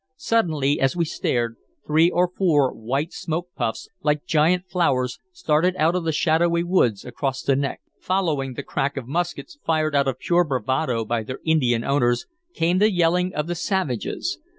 [0.17, 5.93] Suddenly, as we stared, three or four white smoke puffs, like giant flowers, started out
[5.93, 7.81] of the shadowy woods across the neck.
[7.99, 12.25] Following the crack of the muskets fired out of pure bravado by their Indian owners
[12.55, 14.39] came the yelling of the savages.